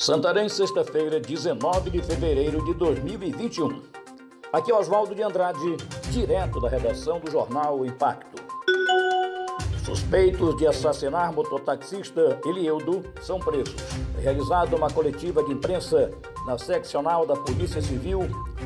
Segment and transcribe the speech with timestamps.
[0.00, 3.82] Santarém, sexta-feira, 19 de fevereiro de 2021.
[4.50, 5.76] Aqui é Oswaldo de Andrade,
[6.10, 8.42] direto da redação do jornal Impacto.
[9.84, 13.76] Suspeitos de assassinar mototaxista Elieudo são presos.
[14.16, 16.10] É realizada uma coletiva de imprensa
[16.46, 18.20] na seccional da Polícia Civil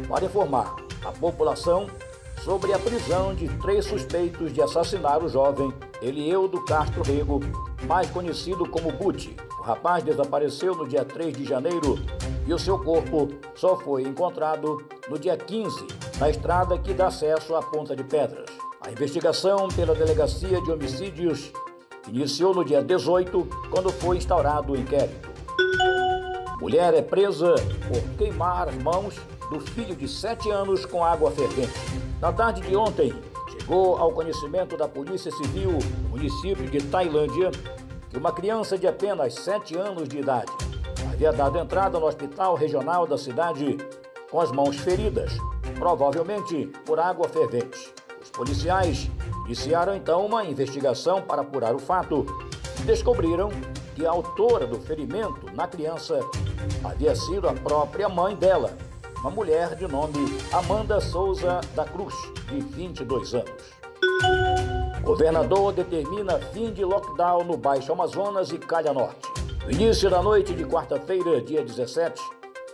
[0.08, 1.88] para informar a população
[2.44, 7.40] sobre a prisão de três suspeitos de assassinar o jovem Elieudo Castro Rego,
[7.84, 11.98] mais conhecido como Buti, o rapaz desapareceu no dia 3 de janeiro
[12.46, 15.86] e o seu corpo só foi encontrado no dia 15,
[16.18, 18.50] na estrada que dá acesso à Ponta de Pedras.
[18.80, 21.52] A investigação pela Delegacia de Homicídios
[22.08, 25.30] iniciou no dia 18, quando foi instaurado o inquérito.
[26.60, 27.54] Mulher é presa
[27.88, 29.16] por queimar as mãos
[29.50, 31.72] do filho de 7 anos com água fervente.
[32.20, 33.14] Na tarde de ontem,
[33.64, 35.78] chegou ao conhecimento da Polícia Civil,
[36.10, 37.50] município de Tailândia,
[38.10, 40.52] que uma criança de apenas 7 anos de idade
[41.10, 43.78] havia dado entrada no hospital regional da cidade
[44.30, 45.32] com as mãos feridas,
[45.78, 47.94] provavelmente por água fervente.
[48.22, 49.10] Os policiais
[49.46, 52.26] iniciaram então uma investigação para apurar o fato
[52.80, 53.48] e descobriram
[53.94, 56.20] que a autora do ferimento na criança
[56.84, 58.76] havia sido a própria mãe dela,
[59.24, 62.14] uma mulher de nome Amanda Souza da Cruz,
[62.46, 63.50] de 22 anos.
[65.02, 69.26] Governador determina fim de lockdown no Baixo Amazonas e Calha Norte.
[69.64, 72.20] No início da noite de quarta-feira, dia 17,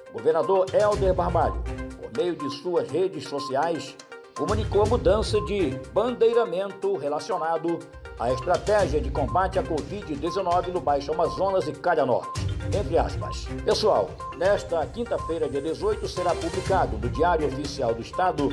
[0.08, 1.62] o governador Helder Barbalho,
[2.00, 3.96] por meio de suas redes sociais,
[4.34, 7.78] comunicou a mudança de bandeiramento relacionado
[8.18, 12.49] à estratégia de combate à Covid-19 no Baixo Amazonas e Calha Norte.
[12.66, 13.46] Entre aspas.
[13.64, 18.48] Pessoal, nesta quinta-feira, dia 18, será publicado no Diário Oficial do Estado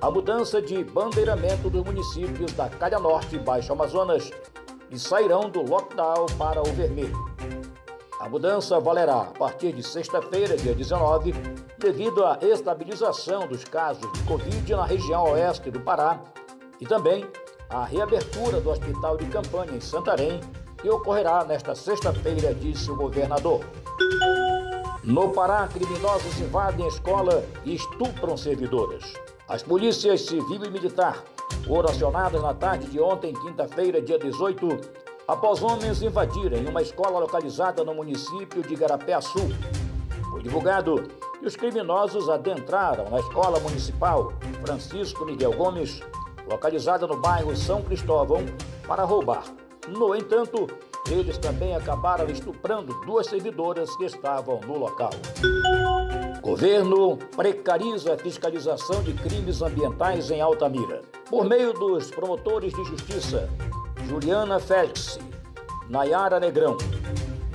[0.00, 4.30] a mudança de bandeiramento dos municípios da Calha Norte e Baixo Amazonas
[4.90, 7.30] e sairão do lockdown para o vermelho.
[8.18, 11.32] A mudança valerá a partir de sexta-feira, dia 19,
[11.78, 16.20] devido à estabilização dos casos de Covid na região oeste do Pará
[16.80, 17.26] e também
[17.68, 20.40] a reabertura do hospital de campanha em Santarém,
[20.80, 23.60] que ocorrerá nesta sexta-feira, disse o governador.
[25.04, 29.14] No Pará, criminosos invadem escola e estupram servidoras.
[29.48, 31.22] As polícias civil e militar
[31.66, 34.68] foram acionadas na tarde de ontem, quinta-feira, dia 18,
[35.26, 39.48] após homens invadirem uma escola localizada no município de Garapé-Açu.
[40.30, 41.02] Foi divulgado
[41.38, 44.32] que os criminosos adentraram na escola municipal
[44.64, 46.00] Francisco Miguel Gomes,
[46.48, 48.44] localizada no bairro São Cristóvão,
[48.86, 49.44] para roubar.
[49.90, 50.68] No entanto,
[51.10, 55.10] eles também acabaram estuprando duas servidoras que estavam no local.
[56.40, 61.02] Governo precariza a fiscalização de crimes ambientais em Altamira.
[61.28, 63.48] Por meio dos promotores de justiça
[64.08, 65.18] Juliana Félix,
[65.88, 66.76] Nayara Negrão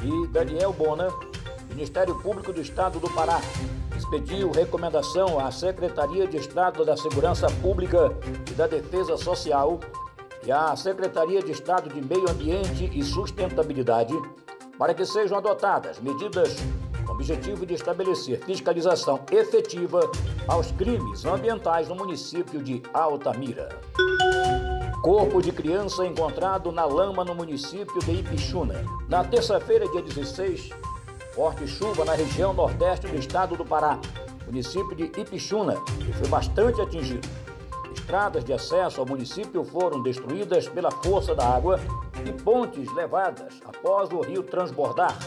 [0.04, 3.40] e Daniel Bona, o Ministério Público do Estado do Pará
[3.98, 8.12] expediu recomendação à Secretaria de Estado da Segurança Pública
[8.50, 9.80] e da Defesa Social
[10.46, 14.14] e à Secretaria de Estado de Meio Ambiente e Sustentabilidade
[14.78, 16.56] para que sejam adotadas medidas
[17.06, 20.00] com o objetivo de estabelecer fiscalização efetiva
[20.48, 23.70] aos crimes ambientais no município de Altamira.
[25.02, 28.84] Corpo de criança encontrado na lama no município de Ipixuna.
[29.08, 30.70] Na terça-feira, dia 16,
[31.34, 34.00] forte chuva na região nordeste do estado do Pará,
[34.46, 37.28] município de Ipixuna, que foi bastante atingido.
[38.06, 41.80] Estradas de acesso ao município foram destruídas pela força da água
[42.24, 45.18] e pontes levadas após o rio transbordar.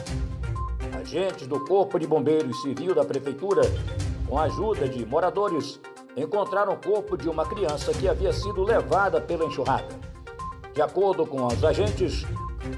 [0.97, 3.63] Agentes do Corpo de Bombeiros Civil da Prefeitura,
[4.29, 5.81] com a ajuda de moradores,
[6.17, 9.89] encontraram o corpo de uma criança que havia sido levada pela enxurrada.
[10.73, 12.25] De acordo com os agentes,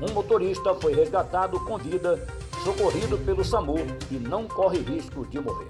[0.01, 2.27] um motorista foi resgatado com vida,
[2.65, 3.77] socorrido pelo SAMU
[4.11, 5.69] e não corre risco de morrer.